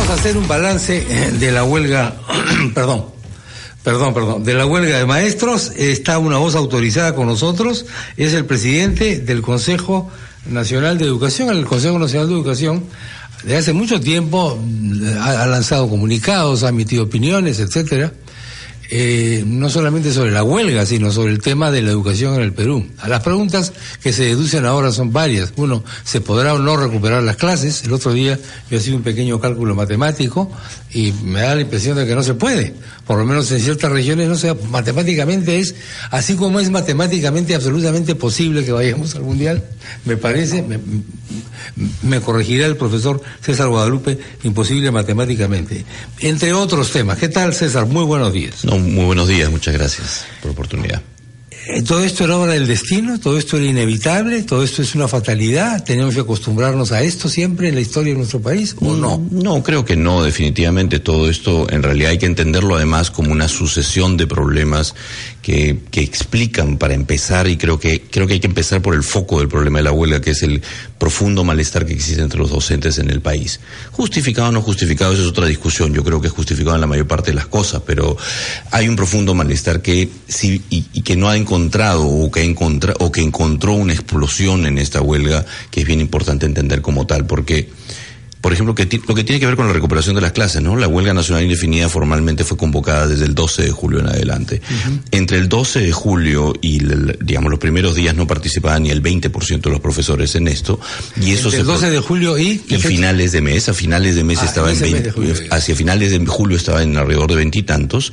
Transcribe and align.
vamos 0.00 0.16
a 0.16 0.20
hacer 0.20 0.38
un 0.38 0.48
balance 0.48 1.04
de 1.38 1.52
la 1.52 1.62
huelga, 1.62 2.16
perdón, 2.74 3.04
perdón, 3.84 4.14
perdón, 4.14 4.44
de 4.44 4.54
la 4.54 4.64
huelga 4.64 4.96
de 4.96 5.04
maestros. 5.04 5.72
Está 5.76 6.18
una 6.18 6.38
voz 6.38 6.54
autorizada 6.54 7.14
con 7.14 7.26
nosotros, 7.26 7.84
es 8.16 8.32
el 8.32 8.46
presidente 8.46 9.18
del 9.18 9.42
Consejo 9.42 10.10
Nacional 10.46 10.96
de 10.96 11.04
Educación, 11.04 11.50
el 11.50 11.66
Consejo 11.66 11.98
Nacional 11.98 12.28
de 12.28 12.34
Educación, 12.34 12.84
de 13.44 13.58
hace 13.58 13.74
mucho 13.74 14.00
tiempo 14.00 14.58
ha, 15.20 15.44
lanzado 15.44 15.86
comunicados, 15.90 16.62
ha 16.62 16.70
emitido 16.70 17.02
opiniones, 17.02 17.60
etcétera. 17.60 18.10
Eh, 18.92 19.44
no 19.46 19.70
solamente 19.70 20.12
sobre 20.12 20.32
la 20.32 20.42
huelga, 20.42 20.84
sino 20.84 21.12
sobre 21.12 21.32
el 21.32 21.40
tema 21.40 21.70
de 21.70 21.80
la 21.80 21.90
educación 21.90 22.34
en 22.34 22.40
el 22.40 22.52
Perú. 22.52 22.84
Las 23.06 23.22
preguntas 23.22 23.72
que 24.02 24.12
se 24.12 24.24
deducen 24.24 24.66
ahora 24.66 24.90
son 24.90 25.12
varias. 25.12 25.52
Uno, 25.54 25.84
¿se 26.02 26.20
podrá 26.20 26.54
o 26.54 26.58
no 26.58 26.76
recuperar 26.76 27.22
las 27.22 27.36
clases? 27.36 27.84
El 27.84 27.92
otro 27.92 28.12
día 28.12 28.36
yo 28.68 28.78
hacía 28.78 28.96
un 28.96 29.02
pequeño 29.02 29.38
cálculo 29.38 29.76
matemático 29.76 30.50
y 30.92 31.12
me 31.22 31.40
da 31.40 31.54
la 31.54 31.60
impresión 31.60 31.96
de 31.96 32.04
que 32.04 32.16
no 32.16 32.24
se 32.24 32.34
puede. 32.34 32.74
Por 33.06 33.16
lo 33.16 33.24
menos 33.24 33.52
en 33.52 33.60
ciertas 33.60 33.92
regiones 33.92 34.28
no 34.28 34.34
se 34.34 34.54
matemáticamente 34.54 35.60
es, 35.60 35.76
así 36.10 36.34
como 36.34 36.58
es 36.58 36.70
matemáticamente 36.70 37.54
absolutamente 37.54 38.16
posible 38.16 38.64
que 38.64 38.72
vayamos 38.72 39.14
al 39.14 39.22
Mundial, 39.22 39.62
me 40.04 40.16
parece, 40.16 40.62
me, 40.62 40.80
me 42.02 42.20
corregirá 42.20 42.66
el 42.66 42.76
profesor 42.76 43.22
César 43.40 43.68
Guadalupe, 43.68 44.18
imposible 44.42 44.90
matemáticamente. 44.90 45.84
Entre 46.18 46.52
otros 46.52 46.90
temas. 46.90 47.18
¿Qué 47.18 47.28
tal, 47.28 47.54
César? 47.54 47.86
Muy 47.86 48.04
buenos 48.04 48.32
días. 48.32 48.64
Muy 48.80 49.04
buenos 49.04 49.28
días, 49.28 49.50
muchas 49.50 49.74
gracias 49.74 50.24
por 50.40 50.46
la 50.46 50.52
oportunidad. 50.52 51.02
Eh, 51.66 51.82
todo 51.82 52.02
esto 52.02 52.24
era 52.24 52.36
obra 52.38 52.54
del 52.54 52.66
destino, 52.66 53.20
todo 53.20 53.36
esto 53.36 53.58
era 53.58 53.66
inevitable, 53.66 54.42
todo 54.44 54.64
esto 54.64 54.80
es 54.80 54.94
una 54.94 55.08
fatalidad, 55.08 55.84
tenemos 55.84 56.14
que 56.14 56.20
acostumbrarnos 56.20 56.90
a 56.90 57.02
esto 57.02 57.28
siempre 57.28 57.68
en 57.68 57.74
la 57.74 57.82
historia 57.82 58.12
de 58.12 58.18
nuestro 58.18 58.40
país, 58.40 58.74
¿o 58.80 58.96
no? 58.96 59.22
No, 59.30 59.62
creo 59.62 59.84
que 59.84 59.94
no, 59.94 60.22
definitivamente 60.22 61.00
todo 61.00 61.28
esto 61.28 61.70
en 61.70 61.82
realidad 61.82 62.12
hay 62.12 62.18
que 62.18 62.26
entenderlo 62.26 62.76
además 62.76 63.10
como 63.10 63.30
una 63.30 63.46
sucesión 63.46 64.16
de 64.16 64.26
problemas 64.26 64.94
que, 65.42 65.78
explican 65.92 66.76
para 66.78 66.94
empezar 66.94 67.46
y 67.46 67.56
creo 67.56 67.78
que 67.78 68.02
creo 68.02 68.26
que 68.26 68.34
hay 68.34 68.40
que 68.40 68.46
empezar 68.46 68.80
por 68.82 68.94
el 68.94 69.02
foco 69.02 69.38
del 69.38 69.48
problema 69.48 69.78
de 69.78 69.84
la 69.84 69.92
huelga, 69.92 70.20
que 70.20 70.30
es 70.30 70.42
el 70.42 70.62
profundo 70.98 71.44
malestar 71.44 71.86
que 71.86 71.92
existe 71.92 72.22
entre 72.22 72.38
los 72.38 72.50
docentes 72.50 72.98
en 72.98 73.10
el 73.10 73.20
país. 73.20 73.60
Justificado 73.92 74.48
o 74.48 74.52
no 74.52 74.62
justificado, 74.62 75.12
eso 75.12 75.22
es 75.22 75.28
otra 75.28 75.46
discusión, 75.46 75.92
yo 75.94 76.04
creo 76.04 76.20
que 76.20 76.28
es 76.28 76.32
justificado 76.32 76.74
en 76.74 76.80
la 76.80 76.86
mayor 76.86 77.06
parte 77.06 77.30
de 77.30 77.36
las 77.36 77.46
cosas, 77.46 77.82
pero 77.86 78.16
hay 78.70 78.88
un 78.88 78.96
profundo 78.96 79.34
malestar 79.34 79.82
que 79.82 80.08
sí 80.28 80.62
y, 80.70 80.86
y 80.92 81.02
que 81.02 81.16
no 81.16 81.28
ha 81.28 81.36
encontrado 81.36 82.06
o 82.06 82.30
que, 82.30 82.42
encontra, 82.42 82.94
o 82.98 83.12
que 83.12 83.22
encontró 83.22 83.74
una 83.74 83.92
explosión 83.92 84.66
en 84.66 84.78
esta 84.78 85.00
huelga 85.00 85.44
que 85.70 85.80
es 85.80 85.86
bien 85.86 86.00
importante 86.00 86.46
entender 86.46 86.82
como 86.82 87.06
tal, 87.06 87.26
porque 87.26 87.68
por 88.40 88.52
ejemplo, 88.52 88.74
que 88.74 88.88
lo 89.06 89.14
que 89.14 89.24
tiene 89.24 89.38
que 89.38 89.46
ver 89.46 89.56
con 89.56 89.66
la 89.66 89.72
recuperación 89.72 90.14
de 90.14 90.22
las 90.22 90.32
clases, 90.32 90.62
¿no? 90.62 90.76
La 90.76 90.88
huelga 90.88 91.12
nacional 91.12 91.42
indefinida 91.42 91.88
formalmente 91.88 92.44
fue 92.44 92.56
convocada 92.56 93.06
desde 93.06 93.26
el 93.26 93.34
12 93.34 93.64
de 93.64 93.70
julio 93.70 94.00
en 94.00 94.06
adelante. 94.06 94.62
Entre 95.10 95.36
el 95.36 95.48
12 95.48 95.80
de 95.80 95.92
julio 95.92 96.54
y, 96.62 96.80
digamos, 97.20 97.50
los 97.50 97.58
primeros 97.58 97.94
días 97.94 98.14
no 98.14 98.26
participaban 98.26 98.84
ni 98.84 98.90
el 98.90 99.02
20% 99.02 99.60
de 99.60 99.70
los 99.70 99.80
profesores 99.80 100.34
en 100.36 100.48
esto. 100.48 100.80
Y 101.20 101.32
eso 101.32 101.50
el 101.50 101.66
12 101.66 101.90
de 101.90 102.00
julio 102.00 102.38
y... 102.38 102.62
Y 102.68 102.76
finales 102.76 103.32
de 103.32 103.42
mes, 103.42 103.68
a 103.68 103.74
finales 103.74 104.14
de 104.14 104.24
mes 104.24 104.38
ah, 104.40 104.46
estaba 104.46 104.72
en 104.72 104.80
20, 104.80 105.12
hacia 105.50 105.76
finales 105.76 106.10
de 106.10 106.24
julio 106.26 106.56
estaba 106.56 106.82
en 106.82 106.96
alrededor 106.96 107.30
de 107.30 107.36
veintitantos, 107.36 108.12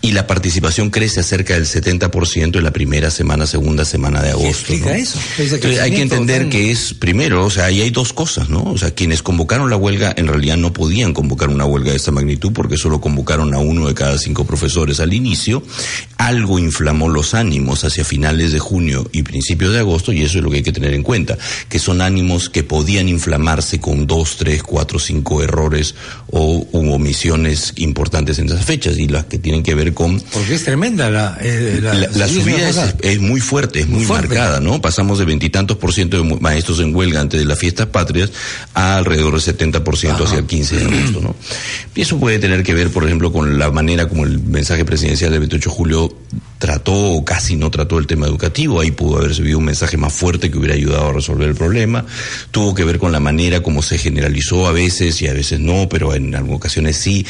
y, 0.00 0.12
la 0.12 0.26
participación 0.26 0.90
crece 0.90 1.20
a 1.20 1.22
cerca 1.22 1.54
del 1.54 1.66
70% 1.66 2.56
en 2.56 2.64
la 2.64 2.70
primera 2.70 3.10
semana, 3.10 3.46
segunda 3.46 3.84
semana 3.84 4.22
de 4.22 4.30
agosto. 4.30 4.68
¿Qué 4.68 4.98
eso? 4.98 5.18
hay 5.82 5.90
que 5.90 6.00
entender 6.00 6.48
que 6.48 6.70
es, 6.70 6.94
primero, 6.94 7.44
o 7.44 7.50
sea, 7.50 7.66
ahí 7.66 7.82
hay 7.82 7.90
dos 7.90 8.12
cosas, 8.12 8.48
¿no? 8.48 8.62
O 8.62 8.78
sea, 8.78 8.92
quienes 8.92 9.22
convocaron 9.22 9.65
la 9.68 9.76
huelga, 9.76 10.14
en 10.16 10.26
realidad 10.26 10.56
no 10.56 10.72
podían 10.72 11.12
convocar 11.12 11.48
una 11.48 11.64
huelga 11.64 11.90
de 11.90 11.96
esta 11.96 12.12
magnitud 12.12 12.52
porque 12.52 12.76
solo 12.76 13.00
convocaron 13.00 13.54
a 13.54 13.58
uno 13.58 13.86
de 13.86 13.94
cada 13.94 14.18
cinco 14.18 14.44
profesores 14.44 15.00
al 15.00 15.12
inicio. 15.12 15.62
Algo 16.16 16.58
inflamó 16.58 17.08
los 17.08 17.34
ánimos 17.34 17.84
hacia 17.84 18.04
finales 18.04 18.52
de 18.52 18.58
junio 18.58 19.08
y 19.12 19.22
principios 19.22 19.72
de 19.72 19.80
agosto 19.80 20.12
y 20.12 20.22
eso 20.22 20.38
es 20.38 20.44
lo 20.44 20.50
que 20.50 20.58
hay 20.58 20.62
que 20.62 20.72
tener 20.72 20.94
en 20.94 21.02
cuenta, 21.02 21.38
que 21.68 21.78
son 21.78 22.00
ánimos 22.00 22.48
que 22.48 22.62
podían 22.62 23.08
inflamarse 23.08 23.80
con 23.80 24.06
dos, 24.06 24.36
tres, 24.36 24.62
cuatro, 24.62 24.98
cinco 24.98 25.42
errores 25.42 25.94
o 26.30 26.66
omisiones 26.72 27.72
importantes 27.76 28.38
en 28.38 28.46
esas 28.46 28.64
fechas 28.64 28.98
y 28.98 29.08
las 29.08 29.26
que 29.26 29.38
tienen 29.38 29.62
que 29.62 29.74
ver 29.74 29.94
con... 29.94 30.20
Porque 30.20 30.54
es 30.54 30.64
tremenda 30.64 31.10
la... 31.10 31.38
Eh, 31.40 31.80
la, 31.82 32.28
subida 32.28 32.94
es, 33.00 33.20
muy 33.20 33.40
fuerte, 33.40 33.80
es 33.80 33.88
muy, 33.88 34.04
marcada, 34.06 34.60
¿no? 34.60 34.80
Pasamos 34.80 35.18
de 35.18 35.24
veintitantos 35.24 35.76
por 35.76 35.92
ciento 35.92 36.22
de 36.22 36.36
maestros 36.40 36.80
en 36.80 36.94
huelga 36.94 37.20
antes 37.20 37.40
de 37.40 37.46
las 37.46 37.58
fiestas 37.58 37.86
patrias 37.86 38.30
a 38.74 38.96
alrededor 38.96 39.34
de 39.34 39.40
70% 39.56 40.24
hacia 40.24 40.38
el 40.38 40.46
15 40.46 40.76
de 40.76 40.84
agosto, 40.84 41.20
¿no? 41.20 41.34
Y 41.94 42.02
eso 42.02 42.18
puede 42.18 42.38
tener 42.38 42.62
que 42.62 42.74
ver, 42.74 42.90
por 42.90 43.04
ejemplo, 43.04 43.32
con 43.32 43.58
la 43.58 43.70
manera 43.70 44.08
como 44.08 44.24
el 44.24 44.40
mensaje 44.40 44.84
presidencial 44.84 45.30
del 45.30 45.40
28 45.40 45.70
de 45.70 45.76
julio 45.76 46.16
trató 46.58 46.94
o 46.94 47.24
casi 47.24 47.56
no 47.56 47.70
trató 47.70 47.98
el 47.98 48.06
tema 48.06 48.26
educativo, 48.26 48.80
ahí 48.80 48.90
pudo 48.90 49.18
haber 49.18 49.34
servido 49.34 49.58
un 49.58 49.66
mensaje 49.66 49.96
más 49.96 50.12
fuerte 50.12 50.50
que 50.50 50.58
hubiera 50.58 50.74
ayudado 50.74 51.08
a 51.08 51.12
resolver 51.12 51.48
el 51.48 51.54
problema, 51.54 52.06
tuvo 52.50 52.74
que 52.74 52.84
ver 52.84 52.98
con 52.98 53.12
la 53.12 53.20
manera 53.20 53.62
como 53.62 53.82
se 53.82 53.98
generalizó 53.98 54.66
a 54.66 54.72
veces 54.72 55.20
y 55.20 55.28
a 55.28 55.34
veces 55.34 55.60
no, 55.60 55.88
pero 55.88 56.14
en 56.14 56.34
algunas 56.34 56.56
ocasiones 56.56 56.96
sí, 56.96 57.26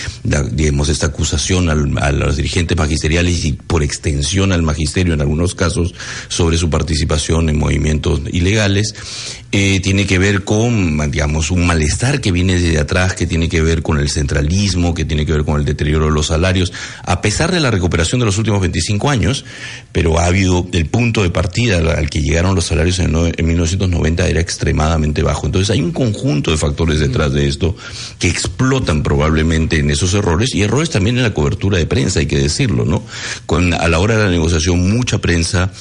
digamos, 0.53 0.89
esta 0.89 1.07
acusación 1.07 1.69
a 1.69 2.13
los 2.13 2.37
dirigentes 2.37 2.77
magisteriales 2.77 3.45
y 3.45 3.53
por 3.53 3.83
extensión 3.83 4.53
al 4.53 4.63
magisterio 4.63 5.15
en 5.15 5.21
algunos 5.21 5.55
casos 5.55 5.95
sobre 6.29 6.57
su 6.57 6.71
participación 6.71 7.49
en 7.49 7.59
movimientos 7.59 8.21
ilegales, 8.33 8.95
eh, 9.59 9.81
tiene 9.81 10.07
que 10.07 10.19
ver 10.19 10.45
con, 10.45 11.11
digamos, 11.11 11.51
un 11.51 11.67
malestar 11.67 12.21
que 12.21 12.31
viene 12.31 12.61
desde 12.61 12.79
atrás, 12.79 13.15
que 13.15 13.27
tiene 13.27 13.49
que 13.49 13.63
ver 13.63 13.81
con 13.81 13.99
el 13.99 14.11
centralismo, 14.11 14.93
que 14.93 15.07
tiene 15.07 15.25
que 15.25 15.33
ver 15.33 15.45
con 15.47 15.59
el 15.59 15.65
deterioro 15.65 16.05
de 16.05 16.11
los 16.11 16.27
salarios, 16.27 16.75
a 17.03 17.23
pesar 17.23 17.51
de 17.51 17.61
la 17.61 17.71
recuperación 17.71 18.19
de 18.19 18.27
los 18.27 18.37
últimos 18.37 18.61
25 18.61 19.09
años, 19.09 19.47
pero 19.93 20.19
ha 20.19 20.27
habido 20.27 20.69
el 20.75 20.85
punto 20.85 21.23
de 21.23 21.31
partida 21.31 21.79
al 21.79 22.11
que 22.11 22.21
llegaron 22.21 22.55
los 22.55 22.67
salarios 22.67 22.99
en, 22.99 23.17
en 23.17 23.47
1990 23.47 24.29
era 24.29 24.41
extremadamente 24.41 25.23
bajo. 25.23 25.47
Entonces 25.47 25.71
hay 25.71 25.81
un 25.81 25.93
conjunto 25.93 26.51
de 26.51 26.59
factores 26.59 27.01
detrás 27.01 27.33
de 27.33 27.49
esto 27.49 27.75
que 28.19 28.29
explotan 28.29 29.03
probablemente 29.03 29.79
en 29.79 29.91
esos 29.91 30.13
errores 30.13 30.55
y 30.55 30.65
errores 30.65 30.91
también 30.91 31.17
en 31.17 31.23
la 31.23 31.33
cobertura 31.33 31.79
de 31.79 31.87
prensa, 31.87 32.21
hay 32.21 32.27
que 32.27 32.39
decirlo, 32.39 32.85
¿no? 32.85 33.03
Con, 33.47 33.73
a 33.73 33.89
la 33.89 34.01
hora 34.01 34.19
de 34.19 34.25
la 34.25 34.31
negociación, 34.31 34.93
mucha 34.93 35.17
prensa 35.17 35.73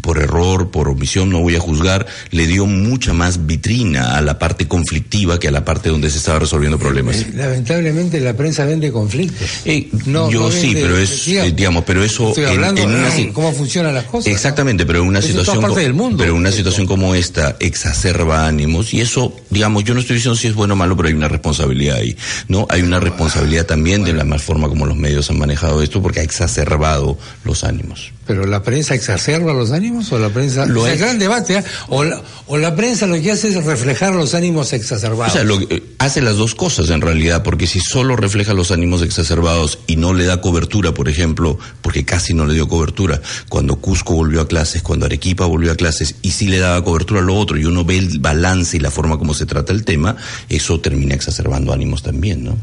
por 0.00 0.18
error, 0.18 0.70
por 0.70 0.88
omisión, 0.88 1.30
no 1.30 1.40
voy 1.40 1.56
a 1.56 1.60
juzgar, 1.60 2.06
le 2.30 2.46
dio 2.46 2.66
mucha 2.66 3.12
más 3.12 3.46
vitrina 3.46 4.16
a 4.16 4.22
la 4.22 4.38
parte 4.38 4.66
conflictiva 4.66 5.38
que 5.38 5.48
a 5.48 5.50
la 5.50 5.64
parte 5.64 5.88
donde 5.88 6.10
se 6.10 6.18
estaba 6.18 6.38
resolviendo 6.38 6.78
problemas. 6.78 7.16
Eh, 7.16 7.30
lamentablemente 7.34 8.20
la 8.20 8.34
prensa 8.34 8.64
vende 8.64 8.90
conflictos. 8.90 9.48
Eh, 9.64 9.88
no, 10.06 10.30
yo 10.30 10.50
sí, 10.50 10.72
pero 10.74 10.98
es, 10.98 11.28
eh, 11.28 11.52
digamos, 11.54 11.84
pero 11.84 12.02
eso 12.02 12.28
estoy 12.28 12.44
hablando 12.44 12.82
en, 12.82 13.32
cómo 13.32 13.52
funcionan 13.52 13.94
las 13.94 14.04
cosas. 14.04 14.32
Exactamente, 14.32 14.86
pero 14.86 15.00
en 15.00 15.08
una 15.08 15.22
situación, 15.22 15.74
del 15.74 15.94
mundo, 15.94 16.18
pero 16.18 16.34
una 16.34 16.50
situación 16.50 16.86
como 16.86 17.14
esta 17.14 17.56
exacerba 17.60 18.46
ánimos 18.46 18.92
y 18.94 19.00
eso, 19.00 19.34
digamos, 19.50 19.84
yo 19.84 19.94
no 19.94 20.00
estoy 20.00 20.16
diciendo 20.16 20.36
si 20.36 20.48
es 20.48 20.54
bueno 20.54 20.74
o 20.74 20.76
malo, 20.76 20.96
pero 20.96 21.08
hay 21.08 21.14
una 21.14 21.28
responsabilidad 21.28 21.98
ahí, 21.98 22.16
¿no? 22.48 22.66
Hay 22.70 22.82
una 22.82 23.00
responsabilidad 23.00 23.66
también 23.66 24.04
de 24.04 24.12
la 24.12 24.24
más 24.24 24.42
forma 24.42 24.68
como 24.68 24.86
los 24.86 24.96
medios 24.96 25.30
han 25.30 25.38
manejado 25.38 25.82
esto 25.82 26.02
porque 26.02 26.20
ha 26.20 26.22
exacerbado 26.22 27.18
los 27.44 27.64
ánimos. 27.64 28.12
Pero 28.26 28.46
la 28.46 28.62
prensa 28.62 28.94
exacerba 28.94 29.52
los 29.52 29.70
ánimos 29.70 29.73
o 30.10 30.18
la 30.18 30.28
prensa 30.28 30.66
lo 30.66 30.86
es 30.86 30.94
el 30.94 30.98
gran 30.98 31.18
debate 31.18 31.58
¿eh? 31.58 31.64
o, 31.88 32.04
la, 32.04 32.22
o 32.46 32.56
la 32.56 32.74
prensa 32.76 33.06
lo 33.06 33.20
que 33.20 33.32
hace 33.32 33.48
es 33.48 33.64
reflejar 33.64 34.14
los 34.14 34.34
ánimos 34.34 34.72
exacerbados. 34.72 35.32
O 35.32 35.36
sea, 35.36 35.44
lo, 35.44 35.58
hace 35.98 36.20
las 36.20 36.36
dos 36.36 36.54
cosas 36.54 36.90
en 36.90 37.00
realidad, 37.00 37.42
porque 37.42 37.66
si 37.66 37.80
solo 37.80 38.16
refleja 38.16 38.54
los 38.54 38.70
ánimos 38.70 39.02
exacerbados 39.02 39.78
y 39.86 39.96
no 39.96 40.14
le 40.14 40.24
da 40.24 40.40
cobertura, 40.40 40.94
por 40.94 41.08
ejemplo, 41.08 41.58
porque 41.82 42.04
casi 42.04 42.34
no 42.34 42.46
le 42.46 42.54
dio 42.54 42.68
cobertura 42.68 43.20
cuando 43.48 43.76
Cusco 43.76 44.14
volvió 44.14 44.40
a 44.40 44.48
clases, 44.48 44.82
cuando 44.82 45.06
Arequipa 45.06 45.46
volvió 45.46 45.72
a 45.72 45.76
clases 45.76 46.16
y 46.22 46.30
sí 46.30 46.46
le 46.46 46.58
daba 46.58 46.82
cobertura 46.84 47.20
a 47.20 47.24
lo 47.24 47.36
otro 47.36 47.58
y 47.58 47.64
uno 47.64 47.84
ve 47.84 47.98
el 47.98 48.18
balance 48.18 48.76
y 48.76 48.80
la 48.80 48.90
forma 48.90 49.18
como 49.18 49.34
se 49.34 49.46
trata 49.46 49.72
el 49.72 49.84
tema, 49.84 50.16
eso 50.48 50.80
termina 50.80 51.14
exacerbando 51.14 51.72
ánimos 51.72 52.02
también, 52.02 52.44
¿no? 52.44 52.56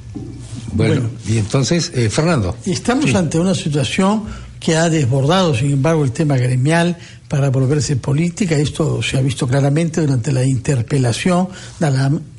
Bueno, 0.73 1.09
y 1.27 1.37
entonces, 1.37 1.91
eh, 1.95 2.09
Fernando. 2.09 2.55
Estamos 2.65 3.13
ante 3.13 3.37
una 3.37 3.53
situación 3.53 4.23
que 4.61 4.77
ha 4.77 4.89
desbordado, 4.89 5.55
sin 5.55 5.71
embargo, 5.71 6.03
el 6.03 6.11
tema 6.11 6.37
gremial 6.37 6.95
para 7.27 7.49
volverse 7.49 7.95
política. 7.95 8.55
Esto 8.55 9.01
se 9.01 9.17
ha 9.17 9.21
visto 9.21 9.47
claramente 9.47 10.01
durante 10.01 10.31
la 10.31 10.45
interpelación 10.45 11.49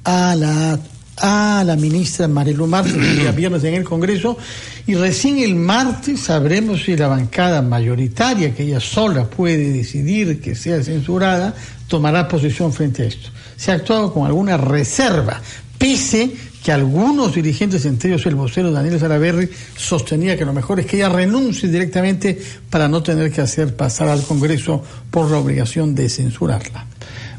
a 0.05 0.37
la, 0.37 0.79
a 1.17 1.65
la, 1.65 1.77
ministra 1.77 2.29
Marilu 2.29 2.69
Martes 2.69 2.95
el 2.95 3.33
viernes 3.33 3.65
en 3.65 3.75
el 3.75 3.83
Congreso. 3.83 4.39
Y 4.87 4.95
recién 4.95 5.39
el 5.41 5.57
martes 5.57 6.21
sabremos 6.21 6.85
si 6.85 6.97
la 6.97 7.09
bancada 7.09 7.61
mayoritaria, 7.61 8.55
que 8.55 8.63
ella 8.63 8.81
sola 8.81 9.29
puede 9.29 9.73
decidir 9.73 10.41
que 10.41 10.55
sea 10.55 10.81
censurada, 10.83 11.55
tomará 11.89 12.29
posición 12.29 12.73
frente 12.73 13.03
a 13.03 13.07
esto. 13.07 13.31
Se 13.57 13.73
ha 13.73 13.75
actuado 13.75 14.15
con 14.15 14.27
alguna 14.27 14.57
reserva, 14.57 15.41
pese 15.77 16.31
que 16.63 16.73
algunos 16.73 17.35
dirigentes, 17.35 17.85
entre 17.87 18.11
ellos 18.11 18.25
el 18.27 18.37
vocero 18.37 18.71
Daniel 18.71 18.99
Salaverri, 19.01 19.49
sostenía 19.77 20.37
que 20.37 20.45
lo 20.45 20.53
mejor 20.53 20.81
es 20.81 20.87
que 20.87 20.97
ella 20.97 21.09
renuncie 21.09 21.69
directamente 21.69 22.41
para 22.71 22.89
no 22.89 23.03
tener 23.03 23.33
que 23.33 23.41
hacer 23.41 23.75
pasar 23.75 24.09
al 24.09 24.23
Congreso 24.23 24.83
por 25.11 25.31
la 25.31 25.39
obligación 25.39 25.95
de 25.95 26.09
censurarla. 26.09 26.87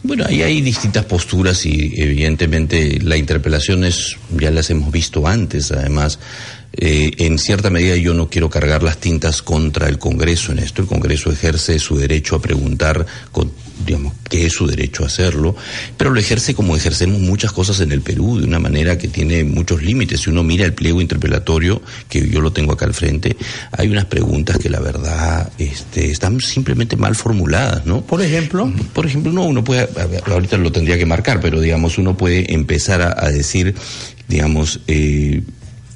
Bueno, 0.03 0.25
ahí 0.27 0.41
hay 0.41 0.59
distintas 0.59 1.05
posturas 1.05 1.65
y 1.65 1.93
evidentemente 1.95 2.99
la 3.01 3.15
interpelación 3.15 3.85
es, 3.85 4.17
ya 4.37 4.51
las 4.51 4.69
hemos 4.69 4.91
visto 4.91 5.25
antes, 5.25 5.71
además. 5.71 6.19
Eh, 6.75 7.11
en 7.19 7.37
cierta 7.37 7.69
medida 7.69 7.95
yo 7.95 8.13
no 8.13 8.29
quiero 8.29 8.49
cargar 8.49 8.81
las 8.81 8.97
tintas 8.97 9.41
contra 9.41 9.87
el 9.87 9.99
Congreso 9.99 10.51
en 10.51 10.59
esto. 10.59 10.81
El 10.81 10.87
Congreso 10.87 11.31
ejerce 11.31 11.77
su 11.79 11.97
derecho 11.97 12.35
a 12.35 12.41
preguntar 12.41 13.05
con 13.31 13.51
digamos, 13.85 14.13
que 14.29 14.45
es 14.45 14.53
su 14.53 14.67
derecho 14.67 15.03
a 15.03 15.07
hacerlo, 15.07 15.55
pero 15.97 16.11
lo 16.11 16.19
ejerce 16.19 16.53
como 16.53 16.75
ejercemos 16.75 17.19
muchas 17.19 17.51
cosas 17.51 17.79
en 17.79 17.91
el 17.91 18.01
Perú, 18.01 18.39
de 18.39 18.45
una 18.45 18.59
manera 18.59 18.97
que 18.97 19.07
tiene 19.07 19.43
muchos 19.43 19.81
límites. 19.81 20.21
Si 20.21 20.29
uno 20.29 20.43
mira 20.43 20.65
el 20.65 20.73
pliego 20.73 21.01
interpelatorio, 21.01 21.81
que 22.07 22.27
yo 22.29 22.41
lo 22.41 22.53
tengo 22.53 22.73
acá 22.73 22.85
al 22.85 22.93
frente, 22.93 23.35
hay 23.71 23.89
unas 23.89 24.05
preguntas 24.05 24.57
que 24.57 24.69
la 24.69 24.79
verdad 24.79 25.51
este, 25.57 26.11
están 26.11 26.39
simplemente 26.39 26.95
mal 26.95 27.15
formuladas, 27.15 27.85
¿no? 27.85 28.01
Por 28.01 28.21
ejemplo. 28.21 28.71
Por 28.93 29.05
ejemplo, 29.05 29.31
no, 29.31 29.43
uno 29.45 29.63
puede, 29.63 29.87
ahorita 30.25 30.57
lo 30.57 30.71
tendría 30.71 30.97
que 30.97 31.05
marcar, 31.05 31.39
pero 31.39 31.59
digamos, 31.59 31.97
uno 31.97 32.15
puede 32.15 32.53
empezar 32.53 33.01
a, 33.01 33.25
a 33.25 33.29
decir, 33.29 33.75
digamos, 34.27 34.81
eh, 34.87 35.41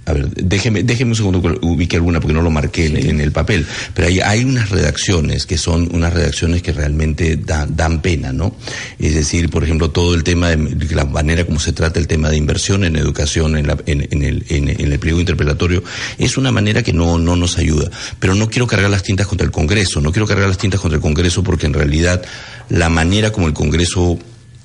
a 0.08 0.14
ver, 0.14 0.30
déjeme, 0.30 0.84
déjeme 0.84 1.12
un 1.12 1.16
segundo 1.16 1.42
que 1.42 1.66
ubique 1.66 1.98
alguna 1.98 2.22
porque 2.22 2.34
no 2.34 2.42
lo 2.42 2.50
marqué 2.50 2.86
en, 2.86 3.20
el 3.20 3.32
papel, 3.34 3.66
pero 3.94 4.08
hay, 4.08 4.22
hay 4.22 4.44
unas 4.44 4.70
redacciones 4.70 5.46
que 5.46 5.58
son 5.58 5.90
unas 5.94 6.14
redacciones 6.14 6.62
que 6.62 6.72
realmente 6.72 7.38
dan 7.38 8.02
pena, 8.02 8.32
¿no? 8.32 8.56
Es 9.00 9.16
decir, 9.16 9.50
por 9.50 9.66
ejemplo, 9.66 9.92
todo 9.92 10.16
el 10.16 10.24
tema 10.24 10.50
de 10.50 10.96
la 10.96 11.04
manera 11.04 11.46
como 11.46 11.60
se 11.60 11.74
trata 11.74 12.00
el 12.00 12.08
tema 12.08 12.30
de 12.30 12.38
inversión 12.38 12.86
en 12.86 12.96
educación 12.96 13.58
en, 13.58 13.68
la, 13.68 13.78
en, 13.86 14.08
en, 14.10 14.24
el, 14.24 14.46
en, 14.48 14.70
el 14.70 15.00
pliego 15.00 15.20
interpelatorio 15.20 15.84
es 16.18 16.38
una 16.38 16.54
manera 16.54 16.84
que 16.84 16.94
no, 16.94 17.18
no 17.18 17.36
nos 17.36 17.58
ayuda. 17.58 17.92
Pero 18.20 18.34
no 18.34 18.50
quiero 18.50 18.66
cargar 18.66 18.90
las 18.90 19.04
tintas 19.04 19.28
contra 19.28 19.46
el 19.46 19.52
Congreso, 19.52 20.00
no 20.00 20.14
quiero 20.14 20.26
cargar 20.26 20.48
las 20.48 20.58
tintas 20.58 20.80
contra 20.80 20.96
el 20.96 21.02
Congreso 21.02 21.44
porque 21.44 21.66
en 21.66 21.74
realidad 21.74 22.24
la 22.70 22.88
manera 22.88 23.32
como 23.32 23.48
el 23.48 23.54
Congreso 23.54 24.18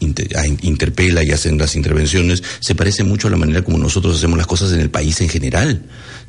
interpela 0.02 1.22
y 1.22 1.30
hacen 1.30 1.58
las 1.58 1.76
intervenciones, 1.76 2.42
se 2.60 2.74
parece 2.74 3.04
mucho 3.04 3.28
a 3.28 3.30
la 3.30 3.36
manera 3.36 3.62
como 3.62 3.78
nosotros 3.78 4.16
hacemos 4.16 4.36
las 4.36 4.46
cosas 4.46 4.72
en 4.72 4.80
el 4.80 4.90
país 4.90 5.20
en 5.20 5.28
general. 5.28 5.82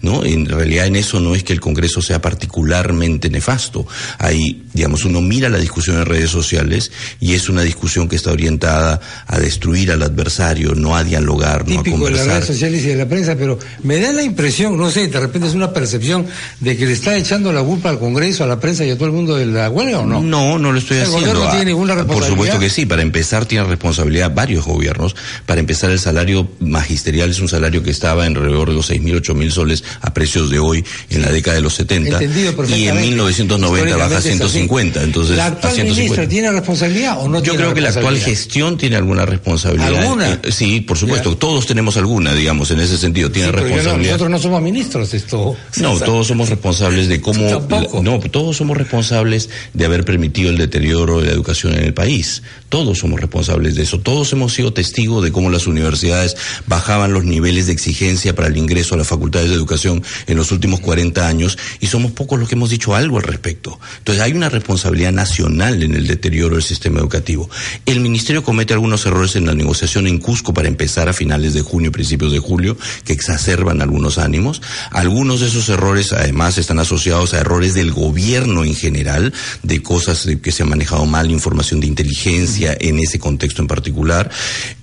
¿No? 0.04 0.24
En 0.24 0.46
realidad 0.46 0.86
en 0.86 0.98
eso 0.98 1.20
no 1.20 1.34
es 1.34 1.44
que 1.44 1.54
el 1.54 1.60
Congreso 1.60 2.02
sea 2.02 2.22
particularmente 2.22 3.30
nefasto. 3.30 3.88
Ahí, 4.20 4.64
digamos, 4.74 5.06
uno 5.06 5.22
mira 5.22 5.50
la 5.50 5.58
discusión 5.58 5.98
en 5.98 6.06
redes 6.06 6.30
sociales 6.30 6.92
y 7.20 7.34
es 7.34 7.50
una 7.50 7.62
discusión 7.64 8.08
que 8.08 8.18
está 8.18 8.32
orientada 8.32 9.00
a 9.26 9.40
destruir 9.40 9.92
al 9.92 10.04
adversario, 10.04 10.76
no 10.76 10.96
a 10.96 11.04
dialogar, 11.04 11.68
no 11.68 11.80
a 11.80 11.84
conversar. 11.84 12.12
de 12.12 12.18
las 12.18 12.28
redes 12.28 12.48
sociales 12.48 12.84
y 12.84 12.88
de 12.88 12.96
la 12.98 13.08
prensa, 13.08 13.36
pero 13.36 13.58
me 13.82 14.00
da 14.00 14.12
la 14.12 14.24
impresión, 14.24 14.78
no 14.78 14.92
sé, 14.92 15.08
de 15.08 15.20
repente 15.20 15.48
es 15.48 15.54
una 15.54 15.72
percepción 15.72 16.28
de 16.60 16.78
que 16.78 16.86
le 16.86 16.94
está 16.94 17.16
echando 17.16 17.54
la 17.54 17.64
culpa 17.64 17.90
al 17.90 17.98
Congreso, 17.98 18.44
a 18.44 18.48
la 18.48 18.60
prensa 18.60 18.86
y 18.86 18.92
a 18.92 18.96
todo 18.96 19.06
el 19.06 19.14
mundo 19.14 19.36
de 19.36 19.46
la 19.46 19.70
huelga 19.70 20.00
o 20.00 20.06
no? 20.06 20.22
No, 20.22 20.60
no 20.60 20.72
lo 20.72 20.78
estoy 20.78 20.98
haciendo. 20.98 21.20
¿El 21.20 21.34
gobierno 21.34 21.52
tiene 21.52 21.66
ninguna 21.66 21.96
responsabilidad? 21.96 22.28
Por 22.28 22.46
supuesto 22.46 22.60
que 22.60 22.70
sí, 22.70 22.86
para 22.86 23.02
empezar 23.02 23.46
tiene 23.46 23.66
responsabilidad 23.66 24.34
varios 24.36 24.66
gobiernos. 24.66 25.16
Para 25.46 25.62
empezar 25.62 25.92
el 25.92 26.00
salario 26.00 26.50
magisterial 26.60 27.30
es 27.30 27.40
un 27.40 27.48
salario 27.48 27.82
que 27.84 27.92
estaba 27.92 28.26
en 28.26 28.36
alrededor 28.36 28.70
de 28.70 28.76
los 28.76 28.88
seis 28.88 29.02
mil, 29.02 29.16
ocho 29.16 29.34
mil 29.34 29.52
soles 29.52 29.84
a 30.02 30.14
precios 30.14 30.50
de 30.50 30.60
hoy 30.60 30.84
en 31.10 31.22
la 31.22 31.32
década 31.32 31.56
de 31.56 31.62
los 31.62 31.74
70 31.76 32.24
y 32.70 32.88
en 32.88 33.02
1990 33.02 33.98
baja 33.98 34.18
a 34.18 34.22
150. 34.22 35.04
Entonces, 35.04 35.38
¿La 35.38 35.48
actual 35.48 35.84
ministra 35.84 36.28
tiene 36.28 36.52
responsabilidad 36.52 37.20
o 37.20 37.28
no 37.28 37.42
Yo 37.42 37.56
creo 37.56 37.74
que 37.74 37.82
la 37.82 37.90
actual 37.90 38.18
gestión 38.18 38.78
tiene 38.78 38.96
alguna 38.96 39.26
responsabilidad. 39.26 39.96
¿Alguna? 39.96 40.34
Eh, 40.44 40.52
sí, 40.52 40.82
por 40.82 40.98
supuesto. 40.98 41.38
Todos 41.38 41.66
tenemos 41.66 41.98
alguna, 41.98 42.34
digamos, 42.34 42.72
en 42.72 42.80
ese 42.80 42.98
sentido. 42.98 43.32
Tiene 43.32 43.52
responsabilidad. 43.52 44.14
nosotros 44.14 44.30
no 44.30 44.40
somos 44.40 44.62
ministros, 44.62 45.14
esto. 45.14 45.56
No, 45.78 46.00
todos 46.00 46.28
somos 46.28 46.50
responsables 46.50 47.08
de 47.08 47.22
cómo. 47.22 47.68
no, 48.02 48.20
todos 48.20 48.58
somos 48.58 48.78
responsables 48.78 49.50
de 49.74 49.86
haber 49.86 50.06
permitido 50.06 50.50
el 50.50 50.58
deterioro 50.58 51.20
de 51.20 51.28
la 51.28 51.34
educación 51.34 51.74
en 51.74 51.84
el 51.84 51.94
país. 51.94 52.44
Todos 52.70 53.00
somos 53.00 53.20
responsables 53.20 53.76
de 53.76 53.84
eso. 53.84 54.00
Todos 54.00 54.32
hemos 54.34 54.54
sido 54.54 54.74
testigos 54.74 55.24
de 55.24 55.32
cómo 55.32 55.50
las 55.50 55.68
universidades 55.68 56.36
bajaban 56.66 57.14
los 57.14 57.24
niveles 57.24 57.68
de 57.68 57.74
exigencia 57.74 58.36
para 58.36 58.48
el 58.48 58.58
ingreso 58.58 58.96
a 58.96 58.98
las 58.98 59.08
facultades 59.08 59.50
de 59.50 59.56
educación 59.56 59.83
en 59.92 60.38
los 60.38 60.52
últimos 60.52 60.80
40 60.80 61.28
años 61.28 61.58
y 61.80 61.88
somos 61.88 62.12
pocos 62.12 62.40
los 62.40 62.48
que 62.48 62.56
hemos 62.56 62.70
dicho 62.70 62.96
algo 62.96 63.18
al 63.18 63.24
respecto. 63.24 63.80
Entonces 64.00 64.24
hay 64.24 64.34
una 64.34 64.50
responsabilidad 64.50 65.12
nacional 65.12 65.84
en 65.84 65.96
el 65.96 66.08
deterioro 66.08 66.56
del 66.56 66.64
sistema 66.64 67.00
educativo. 67.00 67.50
El 67.86 68.00
Ministerio 68.00 68.44
comete 68.44 68.74
algunos 68.74 69.06
errores 69.06 69.36
en 69.36 69.46
la 69.46 69.54
negociación 69.54 70.08
en 70.08 70.20
Cusco 70.20 70.54
para 70.54 70.68
empezar 70.68 71.10
a 71.10 71.14
finales 71.14 71.54
de 71.54 71.62
junio, 71.62 71.92
principios 71.92 72.32
de 72.32 72.40
julio, 72.40 72.78
que 73.04 73.14
exacerban 73.14 73.82
algunos 73.82 74.18
ánimos. 74.18 74.62
Algunos 74.92 75.42
de 75.42 75.48
esos 75.48 75.70
errores 75.70 76.14
además 76.14 76.58
están 76.58 76.80
asociados 76.80 77.34
a 77.34 77.40
errores 77.40 77.74
del 77.74 77.92
gobierno 77.92 78.64
en 78.64 78.76
general, 78.76 79.34
de 79.64 79.82
cosas 79.82 80.28
que 80.42 80.52
se 80.52 80.64
han 80.64 80.70
manejado 80.70 81.06
mal, 81.06 81.32
información 81.32 81.80
de 81.80 81.88
inteligencia 81.88 82.76
en 82.80 83.00
ese 83.00 83.20
contexto 83.20 83.62
en 83.62 83.68
particular. 83.68 84.30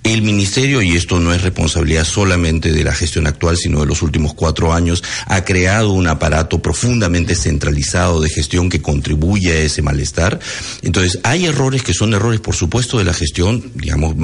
El 0.02 0.23
Ministerio, 0.23 0.82
y 0.82 0.97
esto 0.97 1.20
no 1.20 1.32
es 1.32 1.43
responsabilidad 1.43 2.05
solamente 2.05 2.73
de 2.73 2.85
la 2.85 2.94
gestión 2.94 3.26
actual, 3.26 3.56
sino 3.56 3.81
de 3.81 3.87
los 3.87 4.02
últimos 4.02 4.35
cuatro 4.35 4.73
años, 4.73 4.80
ha 5.27 5.44
creado 5.44 5.93
un 5.93 6.06
aparato 6.06 6.61
profundamente 6.61 7.35
centralizado 7.35 8.21
de 8.21 8.29
gestión 8.29 8.69
que 8.69 8.82
contribuye 8.82 9.53
a 9.53 9.61
ese 9.61 9.82
malestar. 9.82 10.38
Entonces, 10.82 11.21
hay 11.23 11.47
errores 11.47 11.82
que 11.82 11.94
son 11.94 12.15
errores, 12.15 12.41
por 12.41 12.55
supuesto, 12.55 12.99
de 12.99 13.05
la 13.05 13.15
gestión, 13.15 13.73
digamos, 13.75 14.17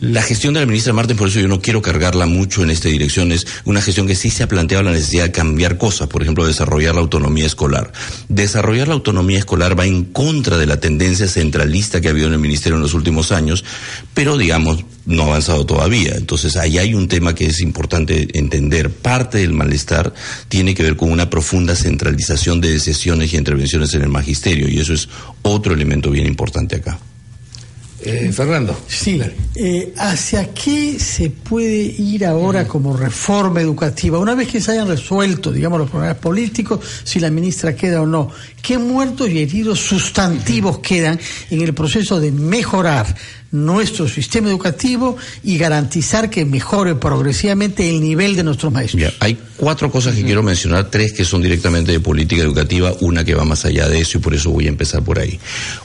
la 0.00 0.22
gestión 0.22 0.54
de 0.54 0.60
la 0.60 0.66
ministra 0.66 0.92
Martín, 0.92 1.16
por 1.16 1.28
eso 1.28 1.40
yo 1.40 1.48
no 1.48 1.60
quiero 1.60 1.80
cargarla 1.80 2.26
mucho 2.26 2.62
en 2.62 2.70
esta 2.70 2.88
dirección, 2.88 3.32
es 3.32 3.46
una 3.64 3.80
gestión 3.80 4.06
que 4.06 4.14
sí 4.14 4.30
se 4.30 4.42
ha 4.42 4.48
planteado 4.48 4.84
la 4.84 4.92
necesidad 4.92 5.24
de 5.24 5.32
cambiar 5.32 5.78
cosas, 5.78 6.08
por 6.08 6.22
ejemplo, 6.22 6.46
desarrollar 6.46 6.94
la 6.94 7.00
autonomía 7.00 7.46
escolar. 7.46 7.92
Desarrollar 8.28 8.88
la 8.88 8.94
autonomía 8.94 9.38
escolar 9.38 9.78
va 9.78 9.86
en 9.86 10.04
contra 10.04 10.58
de 10.58 10.66
la 10.66 10.80
tendencia 10.80 11.28
centralista 11.28 12.00
que 12.00 12.08
ha 12.08 12.10
habido 12.10 12.26
en 12.26 12.34
el 12.34 12.38
ministerio 12.38 12.76
en 12.76 12.82
los 12.82 12.94
últimos 12.94 13.32
años, 13.32 13.64
pero 14.12 14.36
digamos, 14.36 14.84
no 15.06 15.22
ha 15.22 15.26
avanzado 15.26 15.64
todavía. 15.64 16.14
Entonces, 16.16 16.56
ahí 16.56 16.78
hay 16.78 16.94
un 16.94 17.08
tema 17.08 17.34
que 17.34 17.46
es 17.46 17.60
importante 17.60 18.28
entender. 18.38 18.90
Parte 18.90 19.38
del 19.38 19.52
malestar 19.52 20.12
tiene 20.48 20.74
que 20.74 20.82
ver 20.82 20.96
con 20.96 21.10
una 21.10 21.30
profunda 21.30 21.74
centralización 21.74 22.60
de 22.60 22.70
decisiones 22.70 23.32
y 23.32 23.36
intervenciones 23.36 23.94
en 23.94 24.02
el 24.02 24.08
magisterio, 24.08 24.68
y 24.68 24.78
eso 24.78 24.92
es 24.92 25.08
otro 25.42 25.74
elemento 25.74 26.10
bien 26.10 26.26
importante 26.26 26.76
acá. 26.76 26.98
Eh, 28.08 28.30
Fernando. 28.32 28.78
Sí. 28.86 29.20
Eh, 29.56 29.92
¿Hacia 29.96 30.54
qué 30.54 30.96
se 30.98 31.30
puede 31.30 31.76
ir 31.76 32.24
ahora 32.24 32.68
como 32.68 32.96
reforma 32.96 33.60
educativa? 33.60 34.20
Una 34.20 34.36
vez 34.36 34.46
que 34.46 34.60
se 34.60 34.72
hayan 34.72 34.86
resuelto, 34.86 35.50
digamos, 35.50 35.80
los 35.80 35.90
problemas 35.90 36.18
políticos, 36.18 36.80
si 37.02 37.18
la 37.18 37.30
ministra 37.30 37.74
queda 37.74 38.02
o 38.02 38.06
no, 38.06 38.30
¿qué 38.62 38.78
muertos 38.78 39.28
y 39.28 39.42
heridos 39.42 39.80
sustantivos 39.80 40.78
quedan 40.78 41.18
en 41.50 41.60
el 41.62 41.74
proceso 41.74 42.20
de 42.20 42.30
mejorar 42.30 43.12
nuestro 43.50 44.08
sistema 44.08 44.48
educativo 44.48 45.16
y 45.42 45.58
garantizar 45.58 46.30
que 46.30 46.44
mejore 46.44 46.94
progresivamente 46.94 47.88
el 47.88 48.00
nivel 48.00 48.36
de 48.36 48.44
nuestros 48.44 48.72
maestros. 48.72 49.14
hay 49.20 49.38
cuatro 49.56 49.90
cosas 49.90 50.14
que 50.14 50.24
quiero 50.24 50.42
mencionar, 50.42 50.90
tres 50.90 51.12
que 51.12 51.24
son 51.24 51.42
directamente 51.42 51.92
de 51.92 52.00
política 52.00 52.42
educativa, 52.42 52.92
una 53.00 53.24
que 53.24 53.34
va 53.34 53.44
más 53.44 53.64
allá 53.64 53.88
de 53.88 54.00
eso 54.00 54.18
y 54.18 54.20
por 54.20 54.34
eso 54.34 54.50
voy 54.50 54.66
a 54.66 54.68
empezar 54.68 55.02
por 55.02 55.18
ahí. 55.18 55.38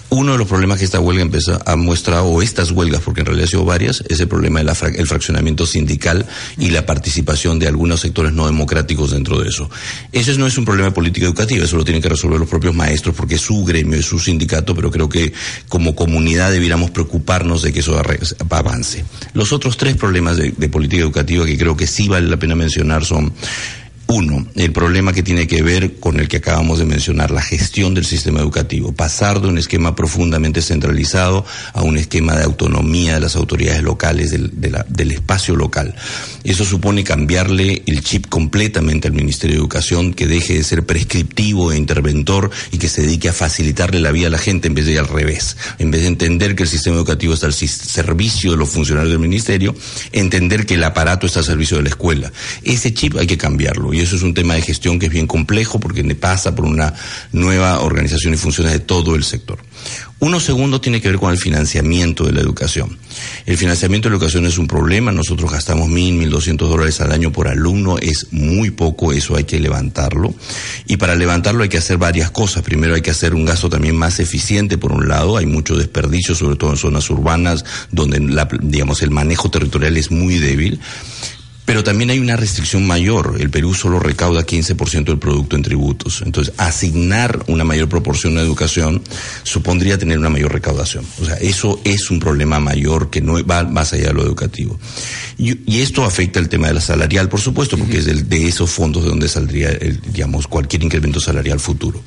Uno 0.09 0.33
de 0.33 0.37
los 0.37 0.47
problemas 0.47 0.79
que 0.79 0.85
esta 0.85 0.99
huelga 0.99 1.21
empieza 1.21 1.59
a 1.65 1.75
mostrar, 1.77 2.23
o 2.25 2.41
estas 2.41 2.71
huelgas, 2.71 3.01
porque 3.01 3.21
en 3.21 3.27
realidad 3.27 3.45
ha 3.45 3.51
sido 3.51 3.63
varias, 3.63 4.03
es 4.09 4.19
el 4.19 4.27
problema 4.27 4.59
del 4.59 4.71
el 4.95 5.07
fraccionamiento 5.07 5.65
sindical 5.65 6.25
y 6.57 6.69
la 6.71 6.85
participación 6.85 7.59
de 7.59 7.67
algunos 7.67 8.01
sectores 8.01 8.33
no 8.33 8.45
democráticos 8.45 9.11
dentro 9.11 9.39
de 9.39 9.47
eso. 9.47 9.69
Ese 10.11 10.37
no 10.37 10.47
es 10.47 10.57
un 10.57 10.65
problema 10.65 10.89
de 10.89 10.95
política 10.95 11.25
educativa, 11.27 11.63
eso 11.63 11.77
lo 11.77 11.85
tienen 11.85 12.01
que 12.01 12.09
resolver 12.09 12.39
los 12.39 12.49
propios 12.49 12.75
maestros 12.75 13.15
porque 13.15 13.35
es 13.35 13.41
su 13.41 13.63
gremio, 13.63 13.97
es 13.97 14.05
su 14.05 14.19
sindicato, 14.19 14.75
pero 14.75 14.91
creo 14.91 15.07
que 15.07 15.31
como 15.69 15.95
comunidad 15.95 16.51
debiéramos 16.51 16.91
preocuparnos 16.91 17.60
de 17.61 17.73
que 17.73 17.79
eso 17.79 18.01
avance. 18.49 19.03
Los 19.33 19.53
otros 19.53 19.77
tres 19.77 19.95
problemas 19.95 20.37
de, 20.37 20.51
política 20.69 21.03
educativa 21.03 21.45
que 21.45 21.57
creo 21.57 21.75
que 21.75 21.87
sí 21.87 22.07
vale 22.07 22.27
la 22.27 22.37
pena 22.37 22.55
mencionar 22.55 23.05
son 23.05 23.33
uno, 24.11 24.45
el 24.55 24.73
problema 24.73 25.13
que 25.13 25.23
tiene 25.23 25.47
que 25.47 25.63
ver 25.63 25.95
con 25.99 26.19
el 26.19 26.27
que 26.27 26.37
acabamos 26.37 26.79
de 26.79 26.85
mencionar, 26.85 27.31
la 27.31 27.41
gestión 27.41 27.93
del 27.93 28.05
sistema 28.05 28.41
educativo, 28.41 28.91
pasar 28.91 29.39
de 29.39 29.47
un 29.47 29.57
esquema 29.57 29.95
profundamente 29.95 30.61
centralizado 30.61 31.45
a 31.73 31.81
un 31.81 31.97
esquema 31.97 32.35
de 32.35 32.43
autonomía 32.43 33.13
de 33.13 33.21
las 33.21 33.37
autoridades 33.37 33.81
locales, 33.83 34.31
del, 34.31 34.51
del 34.51 35.11
espacio 35.11 35.55
local. 35.55 35.95
Eso 36.43 36.65
supone 36.65 37.05
cambiarle 37.05 37.83
el 37.85 38.01
chip 38.03 38.27
completamente 38.27 39.07
al 39.07 39.13
Ministerio 39.13 39.55
de 39.55 39.61
Educación, 39.61 40.13
que 40.13 40.27
deje 40.27 40.55
de 40.55 40.63
ser 40.63 40.85
prescriptivo 40.85 41.71
e 41.71 41.77
interventor 41.77 42.51
y 42.71 42.79
que 42.79 42.89
se 42.89 43.03
dedique 43.03 43.29
a 43.29 43.33
facilitarle 43.33 44.01
la 44.01 44.11
vida 44.11 44.27
a 44.27 44.31
la 44.31 44.39
gente 44.39 44.67
en 44.67 44.73
vez 44.73 44.85
de 44.87 44.91
ir 44.91 44.99
al 44.99 45.07
revés. 45.07 45.55
En 45.79 45.89
vez 45.89 46.01
de 46.01 46.07
entender 46.07 46.55
que 46.55 46.63
el 46.63 46.69
sistema 46.69 46.97
educativo 46.97 47.33
está 47.33 47.45
al 47.45 47.53
servicio 47.53 48.51
de 48.51 48.57
los 48.57 48.69
funcionarios 48.69 49.11
del 49.11 49.19
Ministerio, 49.19 49.73
entender 50.11 50.65
que 50.65 50.73
el 50.73 50.83
aparato 50.83 51.27
está 51.27 51.39
al 51.39 51.45
servicio 51.45 51.77
de 51.77 51.83
la 51.83 51.89
escuela. 51.89 52.31
Ese 52.63 52.93
chip 52.93 53.15
hay 53.17 53.27
que 53.27 53.37
cambiarlo 53.37 53.93
eso 54.01 54.15
es 54.15 54.23
un 54.23 54.33
tema 54.33 54.55
de 54.55 54.61
gestión 54.61 54.99
que 54.99 55.07
es 55.07 55.11
bien 55.11 55.27
complejo 55.27 55.79
porque 55.79 56.03
pasa 56.15 56.55
por 56.55 56.65
una 56.65 56.93
nueva 57.31 57.79
organización 57.81 58.33
y 58.33 58.37
funciones 58.37 58.73
de 58.73 58.79
todo 58.79 59.15
el 59.15 59.23
sector. 59.23 59.59
Uno 60.19 60.39
segundo 60.39 60.79
tiene 60.79 61.01
que 61.01 61.07
ver 61.07 61.17
con 61.17 61.31
el 61.31 61.37
financiamiento 61.39 62.25
de 62.25 62.31
la 62.31 62.41
educación. 62.41 62.95
El 63.47 63.57
financiamiento 63.57 64.07
de 64.07 64.11
la 64.11 64.17
educación 64.17 64.45
es 64.45 64.59
un 64.59 64.67
problema, 64.67 65.11
nosotros 65.11 65.51
gastamos 65.51 65.89
mil, 65.89 66.13
mil 66.13 66.29
doscientos 66.29 66.69
dólares 66.69 67.01
al 67.01 67.11
año 67.11 67.31
por 67.31 67.47
alumno, 67.47 67.97
es 67.97 68.27
muy 68.29 68.69
poco, 68.69 69.13
eso 69.13 69.35
hay 69.35 69.45
que 69.45 69.59
levantarlo. 69.59 70.31
Y 70.85 70.97
para 70.97 71.15
levantarlo 71.15 71.63
hay 71.63 71.69
que 71.69 71.79
hacer 71.79 71.97
varias 71.97 72.29
cosas. 72.29 72.61
Primero 72.61 72.93
hay 72.93 73.01
que 73.01 73.09
hacer 73.09 73.33
un 73.33 73.45
gasto 73.45 73.67
también 73.67 73.95
más 73.95 74.19
eficiente, 74.19 74.77
por 74.77 74.91
un 74.91 75.07
lado, 75.07 75.37
hay 75.37 75.47
mucho 75.47 75.75
desperdicio, 75.75 76.35
sobre 76.35 76.55
todo 76.55 76.69
en 76.69 76.77
zonas 76.77 77.09
urbanas, 77.09 77.65
donde 77.91 78.19
la, 78.19 78.47
digamos 78.61 79.01
el 79.01 79.09
manejo 79.09 79.49
territorial 79.49 79.97
es 79.97 80.11
muy 80.11 80.37
débil. 80.37 80.79
Pero 81.65 81.83
también 81.83 82.09
hay 82.09 82.19
una 82.19 82.35
restricción 82.35 82.85
mayor. 82.85 83.37
El 83.39 83.49
Perú 83.49 83.73
solo 83.73 83.99
recauda 83.99 84.45
15% 84.45 85.05
del 85.05 85.19
producto 85.19 85.55
en 85.55 85.61
tributos. 85.61 86.21
Entonces, 86.25 86.53
asignar 86.57 87.43
una 87.47 87.63
mayor 87.63 87.87
proporción 87.87 88.37
a 88.37 88.41
educación 88.41 89.01
supondría 89.43 89.97
tener 89.97 90.17
una 90.17 90.29
mayor 90.29 90.51
recaudación. 90.51 91.05
O 91.21 91.25
sea, 91.25 91.35
eso 91.35 91.79
es 91.83 92.09
un 92.09 92.19
problema 92.19 92.59
mayor 92.59 93.09
que 93.09 93.21
no 93.21 93.43
va 93.45 93.63
más 93.63 93.93
allá 93.93 94.07
de 94.07 94.13
lo 94.13 94.23
educativo. 94.23 94.79
Y, 95.41 95.81
esto 95.81 96.03
afecta 96.03 96.39
el 96.39 96.49
tema 96.49 96.67
de 96.67 96.75
la 96.75 96.81
salarial, 96.81 97.27
por 97.27 97.41
supuesto, 97.41 97.75
porque 97.75 97.97
es 97.97 98.29
de, 98.29 98.47
esos 98.47 98.69
fondos 98.69 99.03
de 99.03 99.09
donde 99.09 99.27
saldría, 99.27 99.69
el, 99.69 99.99
digamos, 99.99 100.45
cualquier 100.45 100.83
incremento 100.83 101.19
salarial 101.19 101.59
futuro. 101.59 101.99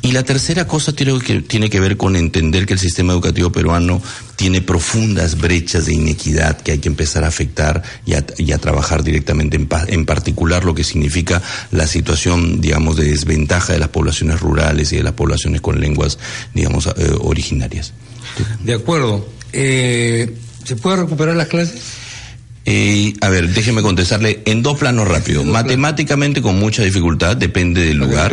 Y 0.00 0.12
la 0.12 0.22
tercera 0.22 0.66
cosa 0.66 0.94
tiene 0.94 1.18
que, 1.18 1.42
tiene 1.42 1.68
que 1.68 1.78
ver 1.78 1.98
con 1.98 2.16
entender 2.16 2.64
que 2.64 2.72
el 2.72 2.78
sistema 2.78 3.12
educativo 3.12 3.52
peruano 3.52 4.00
tiene 4.36 4.62
profundas 4.62 5.36
brechas 5.36 5.84
de 5.84 5.92
inequidad 5.92 6.58
que 6.62 6.72
hay 6.72 6.78
que 6.78 6.88
empezar 6.88 7.22
a 7.22 7.26
afectar 7.26 7.82
y 8.06 8.14
a, 8.14 8.58
trabajar 8.58 9.04
directamente, 9.04 9.58
en, 9.58 9.68
en, 9.88 10.06
particular 10.06 10.64
lo 10.64 10.74
que 10.74 10.82
significa 10.82 11.42
la 11.72 11.86
situación, 11.86 12.62
digamos, 12.62 12.96
de 12.96 13.10
desventaja 13.10 13.74
de 13.74 13.78
las 13.78 13.90
poblaciones 13.90 14.40
rurales 14.40 14.90
y 14.94 14.96
de 14.96 15.02
las 15.02 15.12
poblaciones 15.12 15.60
con 15.60 15.78
lenguas, 15.78 16.18
digamos, 16.54 16.86
eh, 16.86 17.12
originarias. 17.20 17.92
De 18.64 18.72
acuerdo. 18.72 19.28
Eh, 19.52 20.34
¿Se 20.64 20.76
puede 20.76 20.98
recuperar 20.98 21.36
las 21.36 21.48
clases? 21.48 21.99
Eh, 22.72 23.14
a 23.20 23.28
ver, 23.28 23.48
déjeme 23.48 23.82
contestarle 23.82 24.42
en 24.44 24.62
dos 24.62 24.78
planos 24.78 25.08
rápidos. 25.08 25.44
Matemáticamente 25.44 26.40
con 26.40 26.56
mucha 26.56 26.84
dificultad, 26.84 27.36
depende 27.36 27.84
del 27.84 27.96
lugar. 27.96 28.32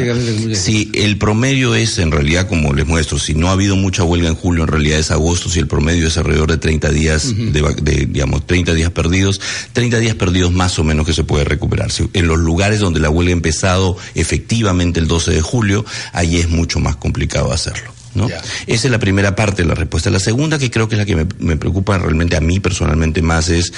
Si 0.54 0.92
el 0.94 1.18
promedio 1.18 1.74
es 1.74 1.98
en 1.98 2.12
realidad, 2.12 2.48
como 2.48 2.72
les 2.72 2.86
muestro, 2.86 3.18
si 3.18 3.34
no 3.34 3.50
ha 3.50 3.54
habido 3.54 3.76
mucha 3.76 4.04
huelga 4.04 4.28
en 4.28 4.36
julio, 4.36 4.62
en 4.62 4.68
realidad 4.68 5.00
es 5.00 5.10
agosto, 5.10 5.50
si 5.50 5.58
el 5.58 5.66
promedio 5.66 6.08
es 6.08 6.18
alrededor 6.18 6.52
de 6.52 6.58
30 6.58 6.90
días, 6.92 7.34
de, 7.36 8.08
digamos, 8.08 8.46
30 8.46 8.76
días 8.76 8.92
perdidos, 8.92 9.42
30 9.74 9.98
días 9.98 10.14
perdidos 10.14 10.54
más 10.54 10.78
o 10.78 10.84
menos 10.84 11.08
que 11.08 11.14
se 11.14 11.24
puede 11.24 11.44
recuperar. 11.44 11.90
en 12.14 12.28
los 12.28 12.38
lugares 12.38 12.80
donde 12.80 13.00
la 13.00 13.10
huelga 13.10 13.32
ha 13.32 13.34
empezado 13.34 13.98
efectivamente 14.14 15.00
el 15.00 15.08
12 15.08 15.32
de 15.32 15.42
julio, 15.42 15.84
ahí 16.14 16.38
es 16.38 16.48
mucho 16.48 16.80
más 16.80 16.96
complicado 16.98 17.52
hacerlo. 17.52 17.97
Esa 18.26 18.88
es 18.88 18.92
la 18.92 19.00
primera 19.00 19.36
parte 19.36 19.62
de 19.62 19.68
la 19.68 19.76
respuesta. 19.76 20.10
La 20.10 20.20
segunda, 20.20 20.58
que 20.58 20.72
creo 20.72 20.88
que 20.90 20.96
es 20.96 21.00
la 21.00 21.06
que 21.06 21.16
me, 21.16 21.58
preocupa 21.58 21.98
realmente 21.98 22.36
a 22.36 22.42
mí 22.42 22.60
personalmente 22.60 23.22
más, 23.22 23.50
es, 23.50 23.72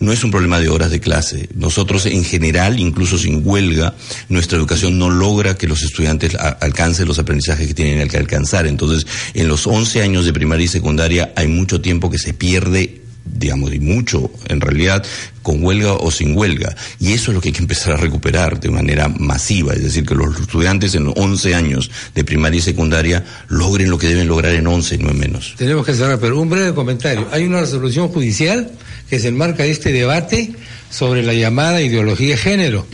no 0.00 0.12
es 0.12 0.24
un 0.24 0.30
problema 0.30 0.58
de 0.58 0.68
horas 0.68 0.90
de 0.90 1.00
clase. 1.00 1.48
Nosotros 1.54 2.06
en 2.06 2.24
general, 2.24 2.78
incluso 2.80 3.18
sin 3.18 3.42
huelga, 3.44 3.94
nuestra 4.28 4.58
educación 4.58 4.98
no 4.98 5.10
logra 5.10 5.56
que 5.56 5.68
los 5.68 5.82
estudiantes 5.82 6.34
alcancen 6.34 7.06
los 7.06 7.18
aprendizajes 7.18 7.68
que 7.68 7.74
tienen 7.74 8.08
que 8.08 8.16
alcanzar. 8.16 8.66
Entonces, 8.66 9.06
en 9.34 9.48
los 9.48 9.66
11 9.66 10.02
años 10.02 10.24
de 10.24 10.32
primaria 10.32 10.64
y 10.64 10.68
secundaria 10.68 11.32
hay 11.36 11.48
mucho 11.48 11.80
tiempo 11.80 12.10
que 12.10 12.18
se 12.18 12.34
pierde 12.34 13.03
digamos, 13.24 13.72
y 13.72 13.80
mucho 13.80 14.30
en 14.48 14.60
realidad, 14.60 15.04
con 15.42 15.62
huelga 15.62 15.94
o 15.94 16.10
sin 16.10 16.36
huelga. 16.36 16.74
Y 17.00 17.12
eso 17.12 17.30
es 17.30 17.34
lo 17.34 17.40
que 17.40 17.48
hay 17.48 17.52
que 17.52 17.62
empezar 17.62 17.94
a 17.94 17.96
recuperar 17.96 18.60
de 18.60 18.70
manera 18.70 19.08
masiva, 19.08 19.72
es 19.74 19.82
decir, 19.82 20.04
que 20.04 20.14
los 20.14 20.38
estudiantes 20.38 20.94
en 20.94 21.12
11 21.14 21.54
años 21.54 21.90
de 22.14 22.24
primaria 22.24 22.58
y 22.58 22.62
secundaria 22.62 23.24
logren 23.48 23.90
lo 23.90 23.98
que 23.98 24.08
deben 24.08 24.28
lograr 24.28 24.54
en 24.54 24.66
11, 24.66 24.98
no 24.98 25.10
en 25.10 25.18
menos. 25.18 25.54
Tenemos 25.56 25.84
que 25.86 25.94
cerrar, 25.94 26.18
pero 26.18 26.40
un 26.40 26.48
breve 26.48 26.74
comentario. 26.74 27.28
Hay 27.32 27.44
una 27.44 27.60
resolución 27.60 28.08
judicial 28.08 28.70
que 29.08 29.18
se 29.18 29.28
enmarca 29.28 29.64
este 29.64 29.92
debate 29.92 30.52
sobre 30.90 31.22
la 31.22 31.34
llamada 31.34 31.82
ideología 31.82 32.30
de 32.30 32.36
género. 32.36 32.86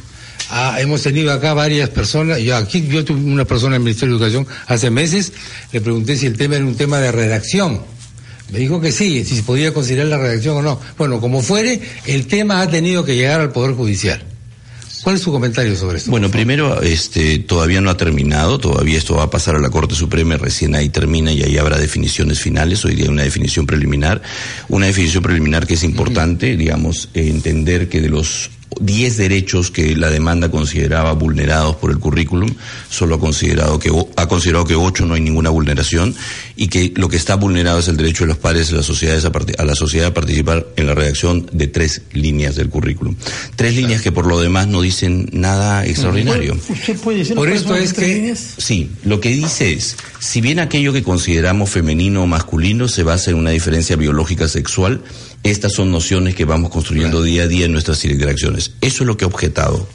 Ah, 0.52 0.78
hemos 0.80 1.02
tenido 1.02 1.32
acá 1.32 1.54
varias 1.54 1.90
personas, 1.90 2.40
yo 2.40 2.56
aquí 2.56 2.84
yo 2.88 3.04
tuve 3.04 3.20
una 3.20 3.44
persona 3.44 3.76
en 3.76 3.82
el 3.82 3.84
Ministerio 3.84 4.18
de 4.18 4.24
Educación 4.24 4.46
hace 4.66 4.90
meses, 4.90 5.32
le 5.70 5.80
pregunté 5.80 6.16
si 6.16 6.26
el 6.26 6.36
tema 6.36 6.56
era 6.56 6.64
un 6.64 6.74
tema 6.74 6.98
de 6.98 7.12
redacción 7.12 7.82
me 8.52 8.58
dijo 8.58 8.80
que 8.80 8.92
sí, 8.92 9.24
si 9.24 9.36
se 9.36 9.42
podía 9.42 9.72
considerar 9.72 10.06
la 10.06 10.18
redacción 10.18 10.56
o 10.56 10.62
no. 10.62 10.80
Bueno, 10.98 11.20
como 11.20 11.42
fuere, 11.42 11.80
el 12.06 12.26
tema 12.26 12.60
ha 12.60 12.68
tenido 12.68 13.04
que 13.04 13.16
llegar 13.16 13.40
al 13.40 13.52
Poder 13.52 13.74
Judicial. 13.74 14.22
¿Cuál 15.02 15.16
es 15.16 15.22
su 15.22 15.32
comentario 15.32 15.74
sobre 15.76 15.98
esto? 15.98 16.10
Bueno, 16.10 16.30
primero, 16.30 16.82
este, 16.82 17.38
todavía 17.38 17.80
no 17.80 17.88
ha 17.90 17.96
terminado, 17.96 18.58
todavía 18.58 18.98
esto 18.98 19.16
va 19.16 19.24
a 19.24 19.30
pasar 19.30 19.56
a 19.56 19.58
la 19.58 19.70
Corte 19.70 19.94
Suprema, 19.94 20.36
recién 20.36 20.74
ahí 20.74 20.90
termina 20.90 21.32
y 21.32 21.42
ahí 21.42 21.56
habrá 21.56 21.78
definiciones 21.78 22.38
finales, 22.38 22.84
hoy 22.84 22.96
día 22.96 23.08
una 23.08 23.22
definición 23.22 23.66
preliminar, 23.66 24.20
una 24.68 24.86
definición 24.86 25.22
preliminar 25.22 25.66
que 25.66 25.74
es 25.74 25.84
importante, 25.84 26.56
digamos, 26.56 27.08
entender 27.14 27.88
que 27.88 28.02
de 28.02 28.10
los 28.10 28.50
10 28.78 29.16
derechos 29.16 29.70
que 29.70 29.96
la 29.96 30.10
demanda 30.10 30.50
consideraba 30.50 31.12
vulnerados 31.12 31.76
por 31.76 31.90
el 31.90 31.98
currículum, 31.98 32.50
solo 32.88 33.16
ha 33.16 33.20
considerado 33.20 33.78
que 33.78 33.90
ha 34.16 34.28
considerado 34.28 34.64
que 34.64 34.76
8 34.76 35.06
no 35.06 35.14
hay 35.14 35.20
ninguna 35.20 35.50
vulneración 35.50 36.14
y 36.56 36.68
que 36.68 36.92
lo 36.96 37.08
que 37.08 37.16
está 37.16 37.34
vulnerado 37.34 37.80
es 37.80 37.88
el 37.88 37.96
derecho 37.96 38.24
de 38.24 38.28
los 38.28 38.38
padres 38.38 38.70
de 38.70 38.76
las 38.76 38.86
sociedades 38.86 39.24
a, 39.24 39.32
a 39.58 39.64
la 39.64 39.74
sociedad 39.74 40.08
a 40.08 40.14
participar 40.14 40.66
en 40.76 40.86
la 40.86 40.94
redacción 40.94 41.48
de 41.52 41.66
tres 41.66 42.02
líneas 42.12 42.56
del 42.56 42.68
currículum. 42.68 43.16
Tres 43.56 43.74
líneas 43.74 44.02
que 44.02 44.12
por 44.12 44.26
lo 44.26 44.40
demás 44.40 44.68
no 44.68 44.82
dicen 44.82 45.28
nada 45.32 45.84
extraordinario. 45.86 46.56
por 47.34 47.48
esto 47.48 47.74
es 47.74 47.92
que 47.92 48.34
sí, 48.36 48.90
lo 49.04 49.20
que 49.20 49.30
dice 49.30 49.72
es, 49.72 49.96
si 50.20 50.40
bien 50.40 50.58
aquello 50.60 50.92
que 50.92 51.02
consideramos 51.02 51.70
femenino 51.70 52.22
o 52.22 52.26
masculino 52.26 52.88
se 52.88 53.02
basa 53.02 53.30
en 53.30 53.36
una 53.36 53.50
diferencia 53.50 53.96
biológica 53.96 54.48
sexual, 54.48 55.02
estas 55.42 55.72
son 55.72 55.90
nociones 55.90 56.34
que 56.34 56.44
vamos 56.44 56.70
construyendo 56.70 57.22
día 57.22 57.44
a 57.44 57.46
día 57.46 57.66
en 57.66 57.72
nuestras 57.72 58.04
interacciones. 58.04 58.72
Eso 58.80 59.02
es 59.02 59.06
lo 59.06 59.16
que 59.16 59.24
ha 59.24 59.28
objetado. 59.28 59.88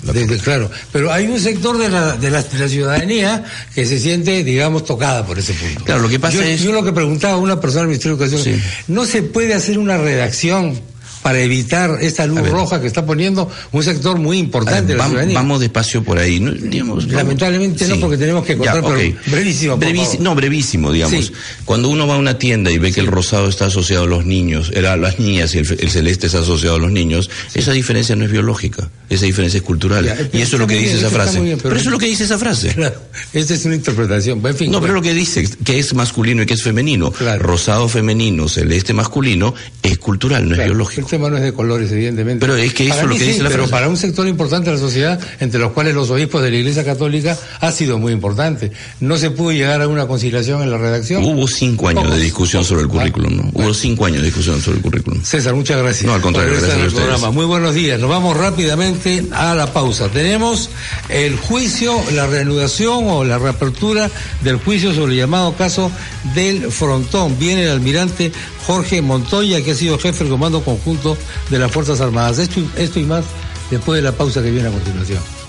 claro, 0.44 0.72
pero 0.92 1.12
hay 1.12 1.28
un 1.28 1.40
sector 1.40 1.78
de 1.78 1.90
la, 1.90 2.18
de, 2.18 2.32
la, 2.32 2.42
ciudadanía 2.42 3.44
que 3.74 3.86
se 3.86 4.00
siente, 4.00 4.44
digamos, 4.44 4.86
tocada 4.86 5.26
por 5.26 5.38
ese 5.38 5.54
punto. 5.54 5.84
Claro, 5.84 6.02
lo 6.02 6.10
que 6.10 6.20
pasa 6.20 6.46
es... 6.46 6.62
Yo 6.62 6.72
lo 6.72 6.84
que 6.84 6.94
preguntaba 6.94 7.36
a 7.36 7.38
una 7.38 7.62
persona 7.62 7.82
del 7.82 7.90
Ministerio 7.90 8.18
de 8.18 8.26
Educación, 8.26 8.62
¿no 8.88 9.06
se 9.06 9.22
puede 9.22 9.54
hacer 9.54 9.78
una 9.78 9.98
redacción 9.98 10.82
para 11.26 11.42
evitar 11.42 11.98
esta 12.02 12.28
luz 12.28 12.48
roja 12.48 12.80
que 12.80 12.86
está 12.86 13.04
poniendo 13.04 13.50
un 13.72 13.84
sector 13.84 14.20
muy 14.20 14.38
importante 14.38 14.92
de 14.92 14.96
la 14.96 15.08
vamos, 15.08 15.34
vamos 15.34 15.60
despacio 15.60 16.04
por 16.04 16.20
ahí. 16.20 16.40
¿no? 16.40 16.52
Lamentablemente 16.52 17.88
no, 17.88 18.00
porque 18.00 18.16
tenemos 18.16 18.46
que 18.46 18.56
contar, 18.56 18.84
brevísimo. 19.26 19.80
no, 20.20 20.36
brevísimo, 20.36 20.92
digamos. 20.92 21.34
Cuando 21.66 21.90
uno 21.90 22.06
va 22.06 22.14
a 22.14 22.18
una 22.20 22.38
tienda 22.38 22.70
y 22.70 22.78
ve 22.78 22.92
que 22.92 23.00
el 23.00 23.08
rosado 23.08 23.50
está 23.50 23.66
asociado 23.66 24.04
a 24.04 24.06
los 24.06 24.24
niños, 24.24 24.72
era 24.76 24.96
las 24.98 25.18
niñas 25.18 25.56
y 25.56 25.58
el, 25.58 25.66
celeste 25.66 26.28
está 26.28 26.42
asociado 26.42 26.76
a 26.76 26.80
los 26.80 26.92
niños, 26.92 27.28
esa 27.56 27.72
diferencia 27.72 28.16
no 28.16 28.26
es 28.26 28.32
biológica, 28.32 28.88
esa 29.10 29.26
diferencia 29.26 29.58
es 29.58 29.64
cultural. 29.64 30.30
y 30.32 30.42
eso 30.42 30.58
es 30.58 30.60
lo 30.60 30.68
que 30.68 30.78
dice 30.78 30.98
esa 30.98 31.10
frase. 31.10 31.58
pero, 31.64 31.76
eso 31.76 31.86
es 31.86 31.92
lo 31.92 31.98
que 31.98 32.06
dice 32.06 32.26
esa 32.26 32.38
frase. 32.38 32.76
Claro, 32.86 33.02
esa 33.34 33.54
es 33.56 33.66
una 33.66 33.74
interpretación. 33.74 34.44
no, 34.70 34.80
pero 34.80 34.94
lo 34.94 35.02
que 35.02 35.16
dice 35.16 35.50
que 35.64 35.80
es 35.80 35.96
masculino 35.96 36.44
y 36.44 36.46
que 36.46 36.54
es 36.54 36.62
femenino. 36.62 37.12
Rosado 37.40 37.90
femenino, 37.90 38.48
celeste 38.48 38.94
masculino, 38.94 39.56
es 39.82 39.98
cultural, 39.98 40.48
no 40.48 40.54
es 40.54 40.66
biológico 40.66 41.15
tema 41.16 41.30
no 41.30 41.38
es 41.38 41.44
de 41.44 41.54
colores, 41.54 41.92
evidentemente. 41.92 42.46
Pero 42.46 42.58
es 42.58 42.74
que 42.74 42.88
eso 42.88 43.00
es 43.00 43.04
lo 43.06 43.16
que 43.16 43.24
dice 43.24 43.44
la 43.44 43.50
Pero 43.50 43.68
para 43.70 43.88
un 43.88 43.98
sector 43.98 44.28
importante 44.28 44.70
de 44.70 44.76
la 44.76 44.82
sociedad, 44.82 45.20
entre 45.40 45.60
los 45.60 45.72
cuales 45.72 45.96
los 45.96 46.10
obispos 46.10 46.42
de 46.42 46.52
la 46.52 46.58
Iglesia 46.58 46.84
Católica, 46.84 47.38
ha 47.60 47.72
sido 47.72 47.98
muy 47.98 48.12
importante. 48.12 48.72
No 49.00 49.18
se 49.18 49.32
pudo 49.32 49.52
llegar 49.52 49.82
a 49.82 49.88
una 49.88 50.08
conciliación 50.08 50.62
en 50.62 50.72
la 50.72 50.78
redacción. 50.78 51.24
Hubo 51.24 51.48
cinco 51.48 51.88
años 51.88 52.12
de 52.12 52.20
discusión 52.20 52.64
sobre 52.64 52.82
el 52.84 52.88
currículum, 52.88 53.38
¿no? 53.38 53.50
Hubo 53.54 53.74
cinco 53.74 54.06
años 54.06 54.20
de 54.20 54.26
discusión 54.26 54.62
sobre 54.62 54.78
el 54.78 54.84
currículum. 54.84 55.24
César, 55.24 55.56
muchas 55.56 55.78
gracias. 55.78 56.06
No, 56.06 56.14
al 56.14 56.22
contrario, 56.22 56.54
gracias 56.60 56.94
programa. 56.94 57.32
Muy 57.32 57.46
buenos 57.46 57.74
días. 57.74 58.00
Nos 58.00 58.10
vamos 58.10 58.36
rápidamente 58.36 59.24
a 59.32 59.56
la 59.56 59.72
pausa. 59.72 60.10
Tenemos 60.10 60.70
el 61.10 61.38
juicio, 61.38 61.96
la 62.14 62.28
reanudación 62.28 63.06
o 63.08 63.24
la 63.24 63.38
reapertura 63.38 64.10
del 64.42 64.58
juicio 64.58 64.94
sobre 64.94 65.14
el 65.14 65.20
llamado 65.20 65.56
caso 65.56 65.92
del 66.34 66.72
frontón. 66.72 67.38
Viene 67.40 67.64
el 67.64 67.70
almirante 67.72 68.32
Jorge 68.66 69.02
Montoya, 69.02 69.64
que 69.64 69.72
ha 69.72 69.76
sido 69.76 70.00
jefe 70.00 70.24
del 70.24 70.32
Comando 70.32 70.64
Conjunto 70.64 71.18
de 71.50 71.60
las 71.60 71.72
Fuerzas 71.72 72.02
Armadas. 72.02 72.40
Esto, 72.40 73.00
y 73.00 73.04
más 73.04 73.26
después 73.70 73.98
de 73.98 74.02
la 74.02 74.12
pausa 74.12 74.42
que 74.42 74.52
viene 74.52 74.70
a 74.70 74.72
continuación. 74.72 75.45